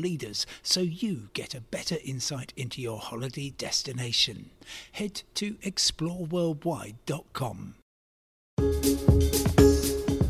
leaders 0.00 0.46
so 0.62 0.80
you 0.80 1.28
get 1.34 1.54
a 1.54 1.60
better 1.60 1.98
insight 2.04 2.54
into 2.56 2.80
your 2.80 2.98
holiday 2.98 3.50
destination. 3.50 4.50
Head 4.92 5.22
to 5.34 5.56
exploreworldwide.com. 5.56 7.74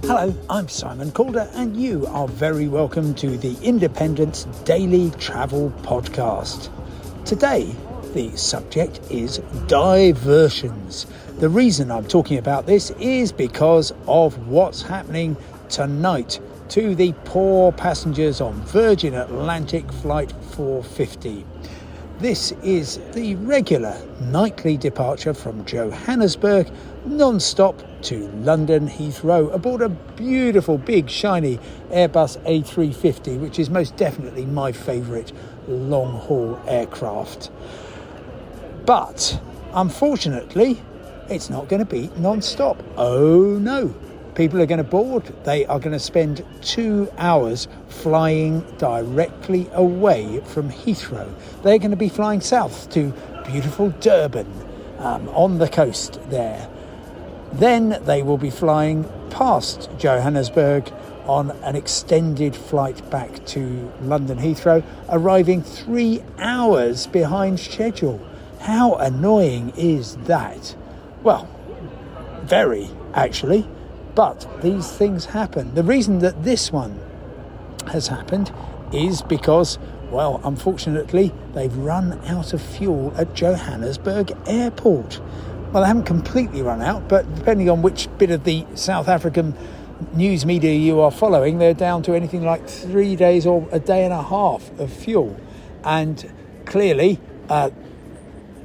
Hello, 0.03 0.35
I'm 0.51 0.69
Simon 0.69 1.13
Calder, 1.13 1.49
and 1.55 1.77
you 1.77 2.05
are 2.09 2.27
very 2.27 2.67
welcome 2.67 3.15
to 3.15 3.39
the 3.39 3.57
Independent's 3.63 4.43
Daily 4.65 5.13
Travel 5.19 5.71
Podcast. 5.83 6.69
Today, 7.25 7.73
the 8.13 8.37
subject 8.37 8.99
is 9.09 9.39
diversions. 9.69 11.07
The 11.39 11.49
reason 11.49 11.93
I'm 11.93 12.09
talking 12.09 12.39
about 12.39 12.66
this 12.66 12.91
is 12.99 13.30
because 13.30 13.93
of 14.09 14.49
what's 14.49 14.83
happening 14.83 15.37
tonight 15.69 16.41
to 16.70 16.95
the 16.95 17.12
poor 17.24 17.73
passengers 17.73 18.41
on 18.41 18.55
Virgin 18.66 19.15
Atlantic 19.15 19.92
Flight 19.92 20.30
450. 20.52 21.45
This 22.20 22.52
is 22.62 23.01
the 23.12 23.34
regular 23.34 24.01
nightly 24.21 24.77
departure 24.77 25.35
from 25.35 25.65
Johannesburg 25.65 26.71
non 27.04 27.40
stop 27.40 27.82
to 28.02 28.29
London 28.45 28.88
Heathrow 28.88 29.52
aboard 29.52 29.82
a 29.82 29.88
beautiful, 29.88 30.79
big, 30.79 31.10
shiny 31.10 31.59
Airbus 31.90 32.38
A350, 32.45 33.40
which 33.40 33.59
is 33.59 33.68
most 33.68 33.96
definitely 33.96 34.46
my 34.46 34.71
favourite 34.71 35.32
long 35.66 36.12
haul 36.21 36.60
aircraft. 36.68 37.51
But 38.87 39.40
unfortunately, 39.73 40.80
it's 41.29 41.51
not 41.51 41.68
going 41.68 41.84
to 41.84 41.90
be 41.90 42.10
non 42.16 42.40
stop. 42.40 42.80
Oh 42.96 43.59
no, 43.59 43.93
People 44.41 44.63
are 44.63 44.66
going 44.66 44.79
to 44.79 44.85
board. 44.85 45.24
They 45.45 45.66
are 45.66 45.79
going 45.79 45.93
to 45.93 45.99
spend 45.99 46.43
two 46.63 47.13
hours 47.19 47.69
flying 47.88 48.60
directly 48.79 49.69
away 49.74 50.41
from 50.46 50.71
Heathrow. 50.71 51.30
They're 51.63 51.77
going 51.77 51.91
to 51.91 51.96
be 51.99 52.09
flying 52.09 52.41
south 52.41 52.88
to 52.93 53.13
beautiful 53.45 53.91
Durban 54.01 54.51
um, 54.96 55.29
on 55.29 55.59
the 55.59 55.68
coast 55.68 56.18
there. 56.30 56.71
Then 57.52 58.02
they 58.07 58.23
will 58.23 58.38
be 58.38 58.49
flying 58.49 59.05
past 59.29 59.91
Johannesburg 59.99 60.91
on 61.27 61.51
an 61.63 61.77
extended 61.77 62.57
flight 62.57 63.11
back 63.11 63.45
to 63.49 63.93
London 64.00 64.38
Heathrow, 64.38 64.83
arriving 65.11 65.62
three 65.62 66.22
hours 66.38 67.06
behind 67.06 67.61
schedule. 67.61 68.19
How 68.61 68.94
annoying 68.94 69.75
is 69.77 70.16
that? 70.25 70.75
Well, 71.22 71.47
very 72.44 72.88
actually. 73.12 73.69
But 74.21 74.47
these 74.60 74.87
things 74.87 75.25
happen. 75.25 75.75
The 75.75 75.82
reason 75.82 76.19
that 76.19 76.44
this 76.44 76.71
one 76.71 77.00
has 77.87 78.09
happened 78.09 78.53
is 78.93 79.22
because, 79.22 79.78
well, 80.10 80.43
unfortunately, 80.44 81.32
they've 81.54 81.75
run 81.75 82.21
out 82.27 82.53
of 82.53 82.60
fuel 82.60 83.15
at 83.16 83.32
Johannesburg 83.32 84.37
Airport. 84.47 85.22
Well, 85.72 85.82
they 85.82 85.87
haven't 85.88 86.04
completely 86.04 86.60
run 86.60 86.82
out, 86.82 87.09
but 87.09 87.34
depending 87.34 87.71
on 87.71 87.81
which 87.81 88.11
bit 88.19 88.31
of 88.31 88.45
the 88.45 88.67
South 88.75 89.09
African 89.09 89.55
news 90.12 90.45
media 90.45 90.75
you 90.75 91.00
are 91.00 91.11
following, 91.11 91.56
they're 91.56 91.72
down 91.72 92.03
to 92.03 92.12
anything 92.12 92.45
like 92.45 92.69
three 92.69 93.16
days 93.16 93.47
or 93.47 93.66
a 93.72 93.81
day 93.81 94.05
and 94.05 94.12
a 94.12 94.22
half 94.22 94.71
of 94.78 94.93
fuel. 94.93 95.34
And 95.83 96.31
clearly, 96.66 97.19
uh, 97.49 97.71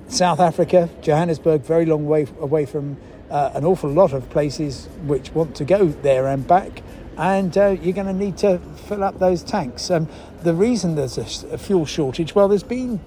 South 0.10 0.42
Africa, 0.42 0.90
Johannesburg, 1.02 1.62
very 1.62 1.86
long 1.86 2.06
way 2.08 2.28
away 2.42 2.66
from 2.66 2.98
uh, 3.30 3.52
an 3.54 3.66
awful 3.66 3.90
lot 3.90 4.14
of 4.14 4.30
places 4.30 4.88
which 5.06 5.32
want 5.32 5.56
to 5.56 5.66
go 5.66 5.88
there 5.88 6.28
and 6.28 6.48
back, 6.48 6.82
and 7.18 7.58
uh, 7.58 7.70
you're 7.82 7.94
going 7.94 8.08
to 8.08 8.14
need 8.14 8.38
to 8.38 8.60
fill 8.88 9.04
up 9.04 9.20
those 9.20 9.44
tanks. 9.44 9.90
Um, 9.90 10.08
the 10.44 10.54
reason 10.54 10.96
there's 10.96 11.18
a, 11.18 11.54
a, 11.54 11.58
fuel 11.58 11.86
shortage, 11.86 12.36
well, 12.36 12.48
there's 12.48 12.64
been 12.64 13.00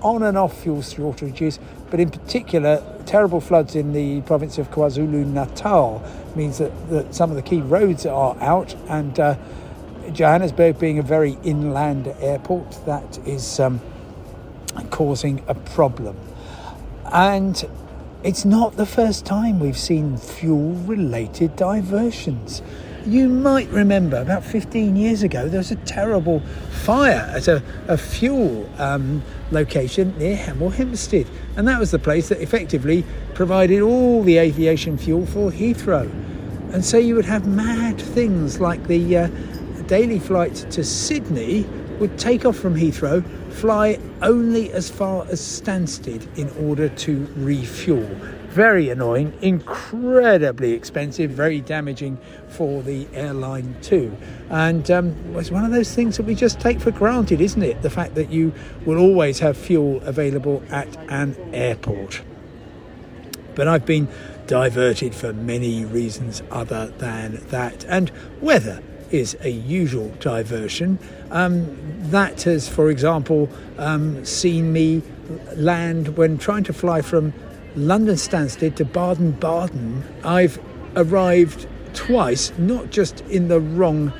on 0.00 0.22
and 0.22 0.36
off 0.36 0.62
fuel 0.62 0.82
shortages, 0.82 1.58
but 1.90 2.00
in 2.00 2.10
particular, 2.10 2.82
terrible 3.06 3.40
floods 3.40 3.76
in 3.76 3.92
the 3.92 4.20
province 4.22 4.58
of 4.58 4.70
KwaZulu 4.70 5.26
Natal 5.26 6.02
means 6.34 6.58
that, 6.58 6.90
that 6.90 7.14
some 7.14 7.30
of 7.30 7.36
the 7.36 7.42
key 7.42 7.60
roads 7.60 8.06
are 8.06 8.36
out, 8.40 8.74
and 8.88 9.20
uh, 9.20 9.36
Johannesburg 10.12 10.78
being 10.78 10.98
a 10.98 11.02
very 11.02 11.38
inland 11.44 12.08
airport, 12.20 12.84
that 12.86 13.18
is 13.26 13.60
um, 13.60 13.80
causing 14.90 15.42
a 15.46 15.54
problem. 15.54 16.16
And 17.12 17.64
it's 18.24 18.44
not 18.44 18.76
the 18.76 18.86
first 18.86 19.26
time 19.26 19.58
we've 19.58 19.76
seen 19.76 20.16
fuel 20.16 20.74
related 20.86 21.56
diversions. 21.56 22.62
You 23.04 23.28
might 23.28 23.68
remember 23.70 24.20
about 24.20 24.44
15 24.44 24.94
years 24.94 25.24
ago 25.24 25.48
there 25.48 25.58
was 25.58 25.72
a 25.72 25.76
terrible 25.76 26.38
fire 26.84 27.28
at 27.34 27.48
a, 27.48 27.60
a 27.88 27.98
fuel 27.98 28.70
um, 28.78 29.22
location 29.50 30.16
near 30.18 30.36
Hemel 30.36 30.72
Hempstead, 30.72 31.26
and 31.56 31.66
that 31.66 31.80
was 31.80 31.90
the 31.90 31.98
place 31.98 32.28
that 32.28 32.40
effectively 32.40 33.04
provided 33.34 33.80
all 33.80 34.22
the 34.22 34.38
aviation 34.38 34.96
fuel 34.96 35.26
for 35.26 35.50
Heathrow. 35.50 36.08
And 36.72 36.84
so 36.84 36.98
you 36.98 37.16
would 37.16 37.24
have 37.24 37.46
mad 37.46 38.00
things 38.00 38.60
like 38.60 38.86
the 38.86 39.16
uh, 39.16 39.28
daily 39.88 40.20
flight 40.20 40.54
to 40.70 40.84
Sydney 40.84 41.66
would 41.98 42.16
take 42.18 42.44
off 42.44 42.56
from 42.56 42.76
Heathrow, 42.76 43.24
fly 43.52 43.98
only 44.22 44.72
as 44.72 44.90
far 44.90 45.24
as 45.28 45.40
Stansted 45.40 46.26
in 46.36 46.50
order 46.66 46.88
to 46.88 47.26
refuel. 47.36 48.08
Very 48.48 48.90
annoying, 48.90 49.32
incredibly 49.40 50.72
expensive, 50.72 51.30
very 51.30 51.60
damaging 51.60 52.18
for 52.48 52.82
the 52.82 53.06
airline 53.14 53.76
too. 53.80 54.14
And 54.50 54.90
um, 54.90 55.16
it's 55.36 55.50
one 55.50 55.64
of 55.64 55.70
those 55.70 55.94
things 55.94 56.16
that 56.16 56.24
we 56.26 56.34
just 56.34 56.60
take 56.60 56.80
for 56.80 56.90
granted, 56.90 57.40
isn't 57.40 57.62
it? 57.62 57.80
The 57.82 57.90
fact 57.90 58.14
that 58.16 58.30
you 58.30 58.52
will 58.84 58.98
always 58.98 59.38
have 59.38 59.56
fuel 59.56 60.02
available 60.02 60.62
at 60.70 60.94
an 61.10 61.36
airport. 61.54 62.22
But 63.54 63.68
I've 63.68 63.86
been 63.86 64.08
diverted 64.46 65.14
for 65.14 65.32
many 65.32 65.84
reasons 65.84 66.42
other 66.50 66.88
than 66.98 67.36
that. 67.48 67.84
And 67.86 68.10
weather 68.40 68.82
is 69.12 69.36
a 69.42 69.50
usual 69.50 70.08
diversion. 70.20 70.98
Um, 71.30 71.76
that 72.10 72.42
has, 72.42 72.68
for 72.68 72.90
example, 72.90 73.48
um, 73.78 74.24
seen 74.24 74.72
me 74.72 75.02
land 75.54 76.16
when 76.16 76.38
trying 76.38 76.64
to 76.64 76.72
fly 76.72 77.02
from 77.02 77.32
London 77.76 78.16
Stansted 78.16 78.74
to 78.76 78.84
Baden 78.84 79.32
Baden. 79.32 80.04
I've 80.24 80.60
arrived 80.96 81.66
twice, 81.94 82.52
not 82.58 82.90
just 82.90 83.20
in 83.22 83.48
the 83.48 83.60
wrong 83.60 84.12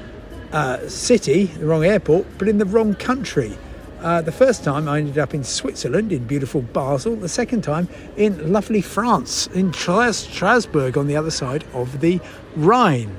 uh, 0.53 0.89
city, 0.89 1.47
the 1.47 1.67
wrong 1.67 1.85
airport, 1.85 2.27
but 2.39 2.49
in 2.49 2.59
the 2.59 2.65
wrong 2.65 2.95
country. 2.95 3.57
Uh, 4.01 4.21
the 4.21 4.33
first 4.33 4.65
time 4.65 4.89
I 4.89 4.99
ended 4.99 5.17
up 5.17 5.33
in 5.33 5.45
Switzerland, 5.45 6.13
in 6.13 6.27
beautiful 6.27 6.61
Basel. 6.61 7.15
The 7.15 7.29
second 7.29 7.63
time 7.63 7.89
in 8.17 8.53
lovely 8.53 8.81
France, 8.81 9.47
in 9.49 9.73
Strasbourg 9.73 10.99
on 10.99 11.07
the 11.07 11.17
other 11.17 11.31
side 11.31 11.65
of 11.73 12.01
the 12.01 12.21
Rhine. 12.57 13.17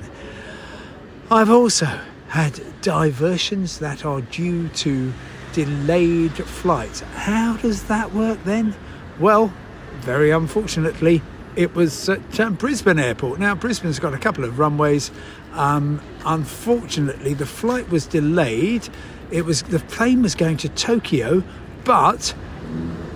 I've 1.34 1.50
also 1.50 1.86
had 2.28 2.60
diversions 2.80 3.80
that 3.80 4.04
are 4.04 4.20
due 4.20 4.68
to 4.68 5.12
delayed 5.52 6.30
flights. 6.30 7.00
How 7.00 7.56
does 7.56 7.82
that 7.88 8.14
work 8.14 8.38
then? 8.44 8.72
Well, 9.18 9.52
very 9.98 10.30
unfortunately, 10.30 11.22
it 11.56 11.74
was 11.74 12.08
at 12.08 12.38
um, 12.38 12.54
Brisbane 12.54 13.00
Airport. 13.00 13.40
Now, 13.40 13.56
Brisbane's 13.56 13.98
got 13.98 14.14
a 14.14 14.18
couple 14.18 14.44
of 14.44 14.60
runways. 14.60 15.10
Um, 15.54 16.00
unfortunately, 16.24 17.34
the 17.34 17.46
flight 17.46 17.88
was 17.90 18.06
delayed. 18.06 18.88
It 19.32 19.44
was 19.44 19.64
the 19.64 19.80
plane 19.80 20.22
was 20.22 20.36
going 20.36 20.58
to 20.58 20.68
Tokyo, 20.68 21.42
but 21.82 22.32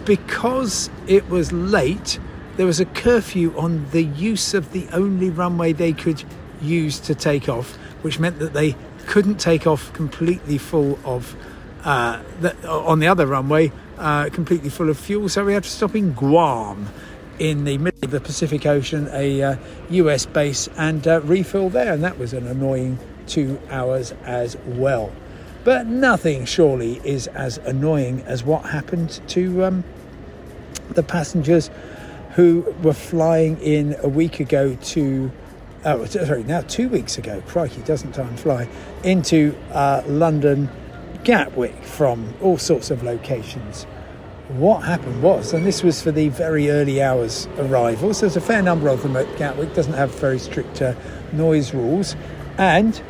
because 0.04 0.90
it 1.06 1.28
was 1.28 1.52
late, 1.52 2.18
there 2.56 2.66
was 2.66 2.80
a 2.80 2.84
curfew 2.84 3.56
on 3.56 3.88
the 3.92 4.02
use 4.02 4.54
of 4.54 4.72
the 4.72 4.88
only 4.88 5.30
runway 5.30 5.72
they 5.72 5.92
could 5.92 6.24
use 6.60 6.98
to 7.00 7.14
take 7.14 7.48
off 7.48 7.78
which 8.02 8.18
meant 8.18 8.38
that 8.38 8.52
they 8.52 8.76
couldn't 9.06 9.38
take 9.38 9.66
off 9.66 9.92
completely 9.92 10.58
full 10.58 10.98
of 11.04 11.34
uh, 11.84 12.22
the, 12.40 12.68
on 12.68 12.98
the 12.98 13.06
other 13.06 13.26
runway, 13.26 13.72
uh, 13.96 14.28
completely 14.30 14.68
full 14.68 14.88
of 14.88 14.98
fuel. 14.98 15.28
So 15.28 15.44
we 15.44 15.54
had 15.54 15.64
to 15.64 15.70
stop 15.70 15.94
in 15.94 16.12
Guam 16.12 16.88
in 17.38 17.64
the 17.64 17.78
middle 17.78 18.04
of 18.04 18.10
the 18.10 18.20
Pacific 18.20 18.66
Ocean, 18.66 19.08
a 19.12 19.42
uh, 19.42 19.56
US 19.90 20.26
base, 20.26 20.68
and 20.76 21.06
uh, 21.06 21.20
refill 21.22 21.70
there. 21.70 21.92
And 21.92 22.04
that 22.04 22.18
was 22.18 22.32
an 22.32 22.46
annoying 22.46 22.98
two 23.26 23.60
hours 23.70 24.12
as 24.24 24.56
well. 24.66 25.12
But 25.64 25.86
nothing 25.86 26.44
surely 26.44 27.00
is 27.04 27.26
as 27.28 27.58
annoying 27.58 28.22
as 28.22 28.42
what 28.44 28.64
happened 28.64 29.20
to 29.28 29.64
um, 29.64 29.84
the 30.90 31.02
passengers 31.02 31.70
who 32.32 32.74
were 32.82 32.94
flying 32.94 33.60
in 33.60 33.96
a 34.02 34.08
week 34.08 34.40
ago 34.40 34.76
to 34.76 35.30
oh 35.84 36.04
sorry 36.06 36.42
now 36.44 36.60
two 36.62 36.88
weeks 36.88 37.18
ago 37.18 37.42
crikey 37.46 37.80
doesn't 37.82 38.12
time 38.12 38.36
fly 38.36 38.68
into 39.04 39.54
uh, 39.72 40.02
london 40.06 40.68
gatwick 41.24 41.74
from 41.82 42.34
all 42.40 42.58
sorts 42.58 42.90
of 42.90 43.02
locations. 43.02 43.84
What 44.48 44.80
happened 44.80 45.22
was 45.22 45.52
and 45.52 45.66
this 45.66 45.82
was 45.82 46.00
for 46.00 46.10
the 46.10 46.28
very 46.28 46.70
early 46.70 47.02
hours 47.02 47.46
arrivals 47.58 48.20
there's 48.20 48.36
a 48.36 48.40
fair 48.40 48.62
number 48.62 48.88
of 48.88 49.02
them 49.02 49.14
at 49.14 49.36
gatwick 49.36 49.74
doesn't 49.74 49.92
have 49.92 50.10
very 50.14 50.38
strict 50.38 50.80
uh, 50.80 50.94
noise 51.32 51.74
rules 51.74 52.16
and 52.56 53.02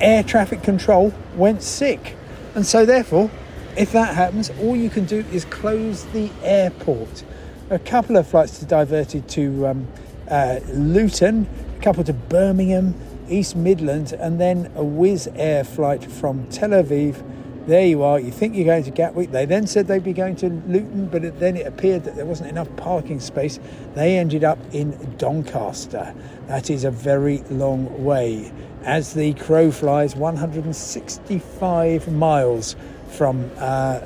air 0.00 0.22
traffic 0.22 0.62
control 0.62 1.12
went 1.34 1.62
sick. 1.62 2.16
And 2.54 2.64
so 2.64 2.86
therefore 2.86 3.30
if 3.76 3.92
that 3.92 4.14
happens 4.14 4.50
all 4.58 4.74
you 4.74 4.88
can 4.88 5.04
do 5.04 5.22
is 5.32 5.44
close 5.44 6.04
the 6.06 6.30
airport. 6.42 7.24
A 7.68 7.78
couple 7.78 8.16
of 8.16 8.26
flights 8.26 8.58
diverted 8.60 9.28
to 9.30 9.66
um, 9.66 9.86
uh, 10.30 10.60
Luton, 10.68 11.48
a 11.78 11.82
couple 11.82 12.04
to 12.04 12.12
Birmingham, 12.12 12.94
East 13.28 13.56
Midlands, 13.56 14.12
and 14.12 14.40
then 14.40 14.66
a 14.76 14.82
Wizz 14.82 15.32
Air 15.36 15.64
flight 15.64 16.04
from 16.04 16.46
Tel 16.48 16.70
Aviv. 16.70 17.22
There 17.66 17.84
you 17.84 18.02
are. 18.04 18.20
You 18.20 18.30
think 18.30 18.54
you're 18.54 18.64
going 18.64 18.84
to 18.84 18.92
Gatwick. 18.92 19.32
They 19.32 19.44
then 19.44 19.66
said 19.66 19.88
they'd 19.88 20.04
be 20.04 20.12
going 20.12 20.36
to 20.36 20.48
Luton, 20.48 21.08
but 21.08 21.24
it, 21.24 21.40
then 21.40 21.56
it 21.56 21.66
appeared 21.66 22.04
that 22.04 22.14
there 22.14 22.24
wasn't 22.24 22.48
enough 22.50 22.68
parking 22.76 23.18
space. 23.18 23.58
They 23.94 24.18
ended 24.18 24.44
up 24.44 24.60
in 24.72 25.16
Doncaster. 25.18 26.14
That 26.46 26.70
is 26.70 26.84
a 26.84 26.92
very 26.92 27.38
long 27.50 28.04
way. 28.04 28.52
As 28.84 29.14
the 29.14 29.34
crow 29.34 29.72
flies, 29.72 30.14
165 30.14 32.12
miles 32.12 32.76
from 33.08 33.50
uh, 33.58 33.98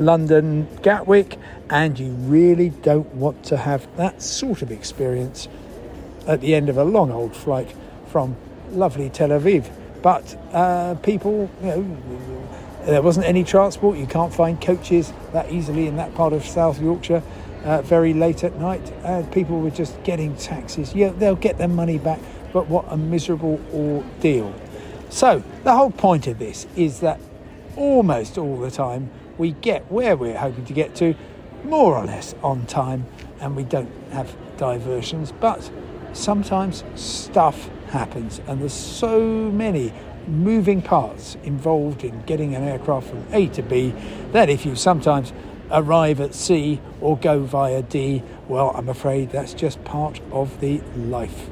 London 0.00 0.66
Gatwick, 0.80 1.38
and 1.68 1.98
you 1.98 2.12
really 2.12 2.70
don't 2.70 3.14
want 3.14 3.44
to 3.44 3.58
have 3.58 3.86
that 3.96 4.22
sort 4.22 4.62
of 4.62 4.72
experience 4.72 5.46
at 6.26 6.40
the 6.40 6.54
end 6.54 6.70
of 6.70 6.78
a 6.78 6.84
long 6.84 7.12
old 7.12 7.36
flight 7.36 7.74
from 8.08 8.34
lovely 8.70 9.10
Tel 9.10 9.28
Aviv. 9.28 9.70
But 10.02 10.34
uh, 10.52 10.94
people, 10.96 11.50
you 11.60 11.66
know, 11.66 12.46
there 12.86 13.02
wasn't 13.02 13.26
any 13.26 13.44
transport. 13.44 13.98
You 13.98 14.06
can't 14.06 14.32
find 14.32 14.58
coaches 14.58 15.12
that 15.32 15.52
easily 15.52 15.86
in 15.86 15.96
that 15.96 16.14
part 16.14 16.32
of 16.32 16.44
South 16.46 16.80
Yorkshire. 16.80 17.22
Uh, 17.64 17.82
very 17.82 18.14
late 18.14 18.42
at 18.42 18.58
night, 18.58 18.80
uh, 19.04 19.22
people 19.32 19.60
were 19.60 19.70
just 19.70 20.02
getting 20.02 20.34
taxis. 20.36 20.94
Yeah, 20.94 21.10
they'll 21.10 21.36
get 21.36 21.58
their 21.58 21.68
money 21.68 21.98
back, 21.98 22.20
but 22.54 22.68
what 22.68 22.86
a 22.88 22.96
miserable 22.96 23.60
ordeal. 23.74 24.54
So, 25.10 25.44
the 25.64 25.74
whole 25.74 25.90
point 25.90 26.26
of 26.26 26.38
this 26.38 26.66
is 26.74 27.00
that 27.00 27.20
almost 27.76 28.38
all 28.38 28.56
the 28.58 28.70
time 28.70 29.10
we 29.40 29.52
get 29.52 29.90
where 29.90 30.18
we're 30.18 30.36
hoping 30.36 30.66
to 30.66 30.74
get 30.74 30.94
to 30.94 31.14
more 31.64 31.96
or 31.96 32.04
less 32.04 32.34
on 32.42 32.66
time 32.66 33.06
and 33.40 33.56
we 33.56 33.64
don't 33.64 33.90
have 34.12 34.36
diversions. 34.58 35.32
But 35.32 35.70
sometimes 36.12 36.84
stuff 36.94 37.70
happens 37.88 38.42
and 38.46 38.60
there's 38.60 38.74
so 38.74 39.18
many 39.18 39.94
moving 40.26 40.82
parts 40.82 41.38
involved 41.42 42.04
in 42.04 42.20
getting 42.26 42.54
an 42.54 42.62
aircraft 42.62 43.08
from 43.08 43.24
A 43.32 43.46
to 43.48 43.62
B 43.62 43.94
that 44.32 44.50
if 44.50 44.66
you 44.66 44.76
sometimes 44.76 45.32
arrive 45.70 46.20
at 46.20 46.34
C 46.34 46.78
or 47.00 47.16
go 47.16 47.40
via 47.40 47.80
D, 47.80 48.22
well, 48.46 48.72
I'm 48.74 48.90
afraid 48.90 49.30
that's 49.30 49.54
just 49.54 49.82
part 49.84 50.20
of 50.32 50.60
the 50.60 50.82
life. 50.94 51.48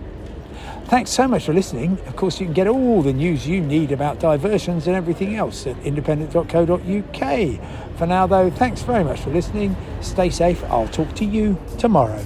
Thanks 0.88 1.11
so 1.11 1.29
much 1.29 1.44
for 1.44 1.52
listening. 1.52 1.99
Of 2.06 2.17
course, 2.17 2.40
you 2.40 2.46
can 2.46 2.55
get 2.55 2.67
all 2.67 3.02
the 3.02 3.12
news 3.12 3.46
you 3.46 3.61
need 3.61 3.93
about 3.93 4.19
diversions 4.19 4.87
and 4.87 4.96
everything 4.96 5.37
else 5.37 5.67
at 5.67 5.76
independent.co.uk. 5.85 7.99
For 7.99 8.06
now, 8.06 8.26
though, 8.26 8.50
thanks 8.50 8.81
very 8.81 9.05
much 9.05 9.20
for 9.20 9.29
listening. 9.29 9.76
Stay 10.00 10.31
safe. 10.31 10.64
I'll 10.64 10.88
talk 10.88 11.14
to 11.17 11.26
you 11.26 11.58
tomorrow. 11.76 12.25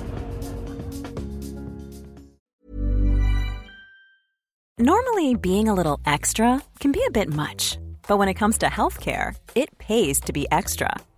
Normally, 4.79 5.35
being 5.35 5.69
a 5.69 5.75
little 5.75 6.00
extra 6.06 6.62
can 6.79 6.93
be 6.93 7.05
a 7.09 7.11
bit 7.11 7.35
much, 7.35 7.79
but 8.06 8.17
when 8.17 8.29
it 8.29 8.35
comes 8.35 8.59
to 8.59 8.67
healthcare, 8.67 9.35
it 9.56 9.76
pays 9.79 10.20
to 10.20 10.32
be 10.32 10.47
extra 10.53 10.94